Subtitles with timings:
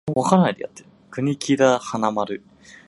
[1.11, 2.41] 国木田花丸